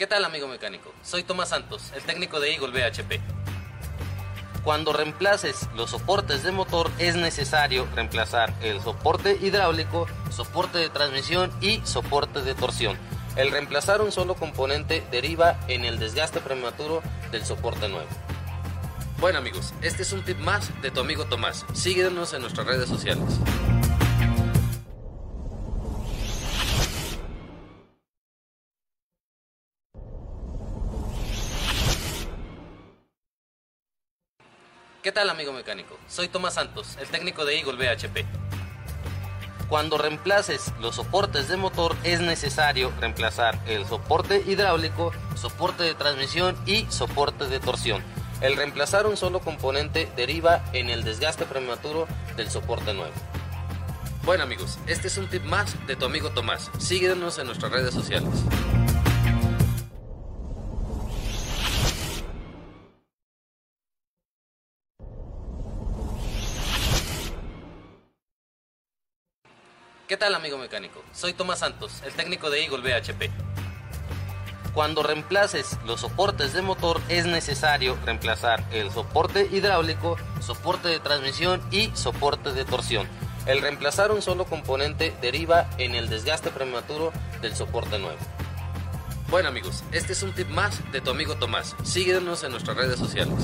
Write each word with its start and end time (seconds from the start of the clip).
¿Qué 0.00 0.06
tal 0.06 0.24
amigo 0.24 0.48
mecánico? 0.48 0.94
Soy 1.02 1.24
Tomás 1.24 1.50
Santos, 1.50 1.92
el 1.94 2.02
técnico 2.04 2.40
de 2.40 2.54
Eagle 2.54 2.70
BHP. 2.70 3.20
Cuando 4.64 4.94
reemplaces 4.94 5.68
los 5.76 5.90
soportes 5.90 6.42
de 6.42 6.52
motor 6.52 6.90
es 6.98 7.16
necesario 7.16 7.86
reemplazar 7.94 8.54
el 8.62 8.80
soporte 8.80 9.36
hidráulico, 9.42 10.06
soporte 10.30 10.78
de 10.78 10.88
transmisión 10.88 11.52
y 11.60 11.82
soporte 11.84 12.40
de 12.40 12.54
torsión. 12.54 12.96
El 13.36 13.50
reemplazar 13.50 14.00
un 14.00 14.10
solo 14.10 14.36
componente 14.36 15.04
deriva 15.10 15.60
en 15.68 15.84
el 15.84 15.98
desgaste 15.98 16.40
prematuro 16.40 17.02
del 17.30 17.44
soporte 17.44 17.86
nuevo. 17.90 18.08
Bueno 19.18 19.38
amigos, 19.38 19.74
este 19.82 20.00
es 20.00 20.12
un 20.14 20.24
tip 20.24 20.38
más 20.38 20.70
de 20.80 20.90
tu 20.90 21.00
amigo 21.00 21.26
Tomás. 21.26 21.66
Síguenos 21.74 22.32
en 22.32 22.40
nuestras 22.40 22.66
redes 22.66 22.88
sociales. 22.88 23.38
¿Qué 35.02 35.12
tal 35.12 35.30
amigo 35.30 35.54
mecánico? 35.54 35.96
Soy 36.08 36.28
Tomás 36.28 36.54
Santos, 36.54 36.98
el 37.00 37.08
técnico 37.08 37.46
de 37.46 37.58
Eagle 37.58 37.72
BHP. 37.72 38.26
Cuando 39.70 39.96
reemplaces 39.96 40.74
los 40.78 40.96
soportes 40.96 41.48
de 41.48 41.56
motor 41.56 41.96
es 42.04 42.20
necesario 42.20 42.92
reemplazar 43.00 43.58
el 43.66 43.86
soporte 43.86 44.44
hidráulico, 44.46 45.12
soporte 45.36 45.84
de 45.84 45.94
transmisión 45.94 46.54
y 46.66 46.84
soporte 46.90 47.46
de 47.46 47.60
torsión. 47.60 48.02
El 48.42 48.56
reemplazar 48.56 49.06
un 49.06 49.16
solo 49.16 49.40
componente 49.40 50.06
deriva 50.16 50.62
en 50.74 50.90
el 50.90 51.02
desgaste 51.02 51.46
prematuro 51.46 52.06
del 52.36 52.50
soporte 52.50 52.92
nuevo. 52.92 53.14
Bueno 54.24 54.42
amigos, 54.42 54.78
este 54.86 55.08
es 55.08 55.16
un 55.16 55.28
tip 55.28 55.44
más 55.44 55.74
de 55.86 55.96
tu 55.96 56.04
amigo 56.04 56.28
Tomás. 56.28 56.70
Síguenos 56.78 57.38
en 57.38 57.46
nuestras 57.46 57.72
redes 57.72 57.94
sociales. 57.94 58.28
¿Qué 70.10 70.16
tal 70.16 70.34
amigo 70.34 70.58
mecánico? 70.58 71.04
Soy 71.12 71.34
Tomás 71.34 71.60
Santos, 71.60 72.02
el 72.04 72.12
técnico 72.14 72.50
de 72.50 72.64
Eagle 72.64 72.78
BHP. 72.80 73.30
Cuando 74.74 75.04
reemplaces 75.04 75.78
los 75.86 76.00
soportes 76.00 76.52
de 76.52 76.62
motor 76.62 77.00
es 77.08 77.26
necesario 77.26 77.96
reemplazar 78.04 78.64
el 78.72 78.90
soporte 78.90 79.48
hidráulico, 79.52 80.16
soporte 80.40 80.88
de 80.88 80.98
transmisión 80.98 81.62
y 81.70 81.92
soporte 81.94 82.52
de 82.52 82.64
torsión. 82.64 83.06
El 83.46 83.62
reemplazar 83.62 84.10
un 84.10 84.20
solo 84.20 84.46
componente 84.46 85.14
deriva 85.22 85.70
en 85.78 85.94
el 85.94 86.08
desgaste 86.08 86.50
prematuro 86.50 87.12
del 87.40 87.54
soporte 87.54 88.00
nuevo. 88.00 88.18
Bueno 89.28 89.48
amigos, 89.48 89.84
este 89.92 90.14
es 90.14 90.24
un 90.24 90.34
tip 90.34 90.48
más 90.48 90.90
de 90.90 91.00
tu 91.00 91.12
amigo 91.12 91.36
Tomás. 91.36 91.76
Síguenos 91.84 92.42
en 92.42 92.50
nuestras 92.50 92.76
redes 92.76 92.98
sociales. 92.98 93.36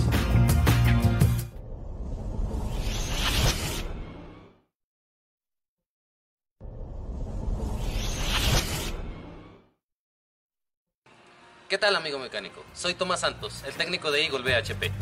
¿Qué 11.68 11.78
tal 11.78 11.96
amigo 11.96 12.20
mecánico? 12.20 12.62
Soy 12.74 12.94
Tomás 12.94 13.20
Santos, 13.20 13.64
el 13.66 13.74
técnico 13.74 14.12
de 14.12 14.24
Eagle 14.24 14.38
BHP. 14.38 14.92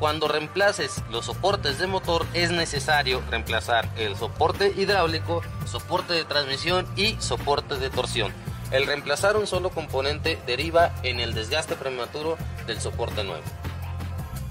Cuando 0.00 0.26
reemplaces 0.26 1.04
los 1.08 1.26
soportes 1.26 1.78
de 1.78 1.86
motor 1.86 2.26
es 2.34 2.50
necesario 2.50 3.22
reemplazar 3.30 3.88
el 3.96 4.16
soporte 4.16 4.74
hidráulico, 4.76 5.42
soporte 5.66 6.14
de 6.14 6.24
transmisión 6.24 6.84
y 6.96 7.14
soporte 7.20 7.76
de 7.76 7.90
torsión. 7.90 8.32
El 8.72 8.88
reemplazar 8.88 9.36
un 9.36 9.46
solo 9.46 9.70
componente 9.70 10.36
deriva 10.48 10.92
en 11.04 11.20
el 11.20 11.32
desgaste 11.32 11.76
prematuro 11.76 12.36
del 12.66 12.80
soporte 12.80 13.22
nuevo. 13.22 13.44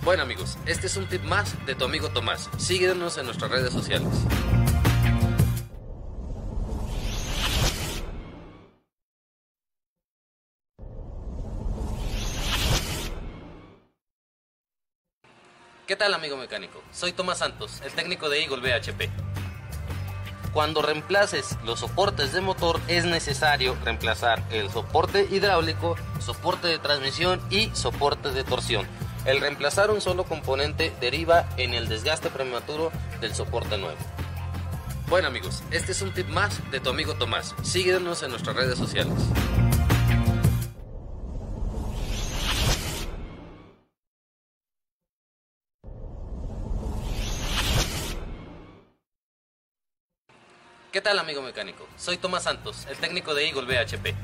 Bueno 0.03 0.23
amigos, 0.23 0.57
este 0.65 0.87
es 0.87 0.95
un 0.95 1.09
tip 1.09 1.23
más 1.23 1.65
de 1.65 1.75
tu 1.75 1.83
amigo 1.83 2.07
Tomás. 2.07 2.49
Síguenos 2.57 3.17
en 3.17 3.25
nuestras 3.25 3.51
redes 3.51 3.73
sociales. 3.73 4.07
¿Qué 15.89 15.95
tal 15.95 16.13
amigo 16.13 16.37
mecánico? 16.37 16.83
Soy 16.91 17.13
Tomás 17.13 17.39
Santos, 17.39 17.81
el 17.83 17.91
técnico 17.93 18.29
de 18.29 18.43
Eagle 18.43 18.57
BHP. 18.61 19.09
Cuando 20.53 20.83
reemplaces 20.83 21.57
los 21.65 21.79
soportes 21.79 22.31
de 22.31 22.41
motor 22.41 22.79
es 22.87 23.05
necesario 23.05 23.75
reemplazar 23.83 24.43
el 24.51 24.69
soporte 24.69 25.27
hidráulico, 25.31 25.95
soporte 26.19 26.67
de 26.67 26.77
transmisión 26.77 27.41
y 27.49 27.71
soporte 27.73 28.29
de 28.29 28.43
torsión. 28.43 28.87
El 29.25 29.41
reemplazar 29.41 29.89
un 29.89 29.99
solo 29.99 30.25
componente 30.25 30.93
deriva 31.01 31.49
en 31.57 31.73
el 31.73 31.89
desgaste 31.89 32.29
prematuro 32.29 32.91
del 33.19 33.33
soporte 33.33 33.79
nuevo. 33.79 33.97
Bueno 35.07 35.27
amigos, 35.27 35.63
este 35.71 35.93
es 35.93 36.03
un 36.03 36.13
tip 36.13 36.27
más 36.27 36.69
de 36.69 36.81
tu 36.81 36.91
amigo 36.91 37.15
Tomás. 37.15 37.55
Síguenos 37.63 38.21
en 38.21 38.29
nuestras 38.29 38.55
redes 38.55 38.77
sociales. 38.77 39.15
¿Qué 50.91 51.01
tal 51.01 51.19
amigo 51.19 51.43
mecánico? 51.43 51.87
Soy 51.97 52.17
Tomás 52.17 52.43
Santos, 52.43 52.87
el 52.89 52.97
técnico 52.97 53.35
de 53.35 53.47
Eagle 53.47 53.67
BHP. 53.67 54.15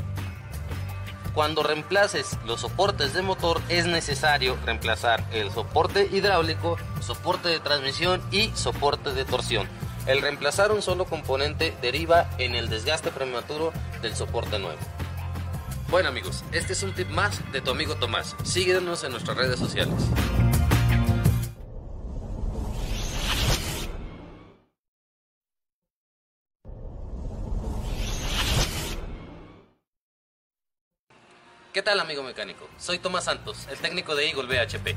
Cuando 1.36 1.62
reemplaces 1.62 2.40
los 2.44 2.62
soportes 2.62 3.14
de 3.14 3.22
motor 3.22 3.62
es 3.70 3.86
necesario 3.86 4.58
reemplazar 4.66 5.24
el 5.31 5.52
soporte 5.52 6.09
hidráulico, 6.12 6.78
soporte 7.02 7.50
de 7.50 7.59
transmisión 7.59 8.20
y 8.31 8.50
soporte 8.56 9.14
de 9.14 9.26
torsión. 9.26 9.70
El 10.08 10.24
reemplazar 10.24 10.72
un 10.72 10.81
solo 10.81 11.06
componente 11.06 11.72
deriva 11.84 12.31
en 12.40 12.56
el 12.56 12.68
desgaste 12.68 13.12
prematuro 13.12 13.72
del 14.02 14.16
soporte 14.16 14.58
nuevo. 14.58 14.80
Bueno 15.90 16.09
amigos, 16.09 16.44
este 16.52 16.74
es 16.74 16.82
un 16.82 16.96
tip 16.96 17.09
más 17.09 17.44
de 17.52 17.62
tu 17.62 17.70
amigo 17.70 17.94
Tomás. 17.94 18.36
Síguenos 18.44 19.03
en 19.03 19.12
nuestras 19.12 19.38
redes 19.38 19.59
sociales. 19.59 19.94
¿Qué 31.75 31.81
tal 31.81 32.00
amigo 32.00 32.24
mecánico? 32.24 32.69
Soy 32.78 33.00
Tomás 33.00 33.25
Santos, 33.25 33.68
el 33.69 33.78
técnico 33.80 34.16
de 34.16 34.30
Eagle 34.30 34.46
BHP. 34.46 34.96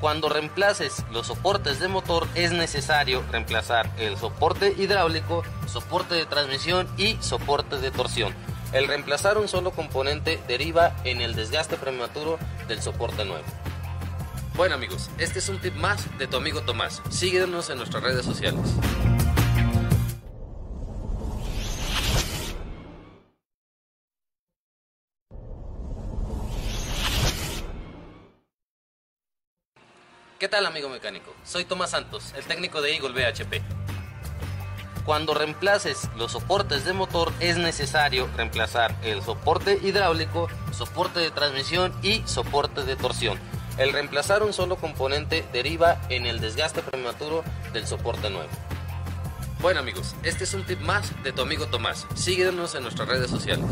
Cuando 0.00 0.30
reemplaces 0.30 1.04
los 1.10 1.26
soportes 1.26 1.78
de 1.78 1.88
motor 1.88 2.26
es 2.34 2.52
necesario 2.52 3.22
reemplazar 3.30 3.90
el 3.98 4.16
soporte 4.16 4.74
hidráulico, 4.78 5.42
soporte 5.66 6.14
de 6.14 6.24
transmisión 6.24 6.88
y 6.96 7.18
soporte 7.20 7.76
de 7.76 7.90
torsión. 7.90 8.34
El 8.72 8.88
reemplazar 8.88 9.36
un 9.36 9.46
solo 9.46 9.72
componente 9.72 10.40
deriva 10.48 10.96
en 11.04 11.20
el 11.20 11.34
desgaste 11.34 11.76
prematuro 11.76 12.38
del 12.66 12.80
soporte 12.80 13.26
nuevo. 13.26 13.44
Bueno 14.54 14.76
amigos, 14.76 15.10
este 15.18 15.40
es 15.40 15.50
un 15.50 15.60
tip 15.60 15.74
más 15.74 16.16
de 16.16 16.28
tu 16.28 16.38
amigo 16.38 16.62
Tomás. 16.62 17.02
Síguenos 17.10 17.68
en 17.68 17.76
nuestras 17.76 18.02
redes 18.02 18.24
sociales. 18.24 18.62
¿Qué 30.38 30.48
tal 30.48 30.66
amigo 30.66 30.90
mecánico? 30.90 31.34
Soy 31.46 31.64
Tomás 31.64 31.92
Santos, 31.92 32.34
el 32.36 32.44
técnico 32.44 32.82
de 32.82 32.94
Eagle 32.94 33.14
BHP. 33.14 33.62
Cuando 35.06 35.32
reemplaces 35.32 36.10
los 36.14 36.32
soportes 36.32 36.84
de 36.84 36.92
motor 36.92 37.32
es 37.40 37.56
necesario 37.56 38.28
reemplazar 38.36 38.94
el 39.02 39.22
soporte 39.22 39.78
hidráulico, 39.82 40.48
soporte 40.72 41.20
de 41.20 41.30
transmisión 41.30 41.94
y 42.02 42.22
soporte 42.26 42.82
de 42.82 42.96
torsión. 42.96 43.38
El 43.78 43.94
reemplazar 43.94 44.42
un 44.42 44.52
solo 44.52 44.76
componente 44.76 45.42
deriva 45.54 46.02
en 46.10 46.26
el 46.26 46.38
desgaste 46.38 46.82
prematuro 46.82 47.42
del 47.72 47.86
soporte 47.86 48.28
nuevo. 48.28 48.50
Bueno 49.62 49.80
amigos, 49.80 50.14
este 50.22 50.44
es 50.44 50.52
un 50.52 50.64
tip 50.66 50.80
más 50.80 51.14
de 51.22 51.32
tu 51.32 51.40
amigo 51.40 51.64
Tomás. 51.68 52.06
Síguenos 52.14 52.74
en 52.74 52.82
nuestras 52.82 53.08
redes 53.08 53.30
sociales. 53.30 53.64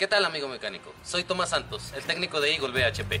¿Qué 0.00 0.08
tal 0.08 0.24
amigo 0.24 0.48
mecánico? 0.48 0.94
Soy 1.04 1.24
Tomás 1.24 1.50
Santos, 1.50 1.92
el 1.94 2.02
técnico 2.04 2.40
de 2.40 2.54
Eagle 2.54 2.70
BHP. 2.70 3.20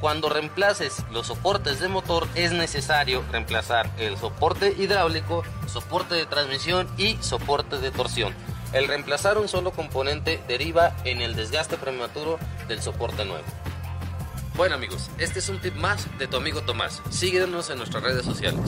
Cuando 0.00 0.30
reemplaces 0.30 1.04
los 1.10 1.26
soportes 1.26 1.78
de 1.78 1.88
motor 1.88 2.26
es 2.34 2.52
necesario 2.52 3.22
reemplazar 3.30 3.90
el 3.98 4.16
soporte 4.16 4.74
hidráulico, 4.78 5.42
soporte 5.66 6.14
de 6.14 6.24
transmisión 6.24 6.88
y 6.96 7.18
soporte 7.18 7.76
de 7.76 7.90
torsión. 7.90 8.34
El 8.72 8.88
reemplazar 8.88 9.36
un 9.36 9.46
solo 9.46 9.72
componente 9.72 10.42
deriva 10.48 10.96
en 11.04 11.20
el 11.20 11.36
desgaste 11.36 11.76
prematuro 11.76 12.38
del 12.66 12.80
soporte 12.80 13.26
nuevo. 13.26 13.44
Bueno 14.54 14.76
amigos, 14.76 15.10
este 15.18 15.40
es 15.40 15.50
un 15.50 15.60
tip 15.60 15.74
más 15.74 16.08
de 16.16 16.28
tu 16.28 16.38
amigo 16.38 16.62
Tomás. 16.62 17.02
Síguenos 17.10 17.68
en 17.68 17.76
nuestras 17.76 18.02
redes 18.02 18.24
sociales. 18.24 18.62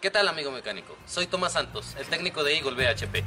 ¿Qué 0.00 0.12
tal 0.12 0.28
amigo 0.28 0.52
mecánico? 0.52 0.96
Soy 1.06 1.26
Tomás 1.26 1.54
Santos, 1.54 1.96
el 1.98 2.06
técnico 2.06 2.44
de 2.44 2.56
Eagle 2.56 2.76
BHP. 2.76 3.24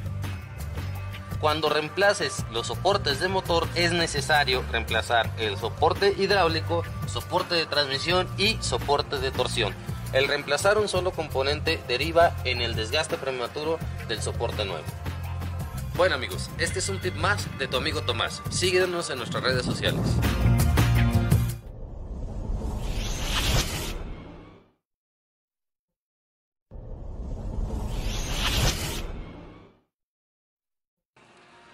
Cuando 1.42 1.68
reemplaces 1.68 2.46
los 2.50 2.68
soportes 2.68 3.20
de 3.20 3.28
motor 3.28 3.68
es 3.76 3.92
necesario 3.92 4.64
reemplazar 4.72 5.30
el 5.38 5.58
soporte 5.58 6.16
hidráulico, 6.18 6.84
soporte 7.08 7.56
de 7.56 7.66
transmisión 7.66 8.26
y 8.38 8.58
soporte 8.62 9.18
de 9.18 9.32
torsión. 9.32 9.76
El 10.14 10.30
reemplazar 10.30 10.78
un 10.78 10.88
solo 10.88 11.12
componente 11.12 11.78
deriva 11.90 12.38
en 12.46 12.62
el 12.62 12.74
desgaste 12.74 13.18
prematuro 13.18 13.78
del 14.08 14.22
soporte 14.22 14.64
nuevo. 14.64 14.86
Bueno 15.98 16.16
amigos, 16.16 16.50
este 16.58 16.80
es 16.80 16.88
un 16.88 17.02
tip 17.02 17.16
más 17.16 17.50
de 17.60 17.68
tu 17.68 17.76
amigo 17.76 18.02
Tomás. 18.02 18.42
Síguenos 18.50 19.10
en 19.10 19.18
nuestras 19.18 19.44
redes 19.44 19.66
sociales. 19.66 20.00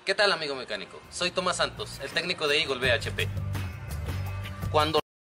¿Qué 0.08 0.16
tal 0.16 0.32
amigo 0.32 0.56
mecánico? 0.56 1.02
Soy 1.12 1.32
Tomás 1.32 1.58
Santos, 1.58 2.00
el 2.02 2.10
técnico 2.12 2.48
de 2.48 2.62
Eagle 2.62 2.78
BHP. 2.78 3.28
Cuando 4.72 5.02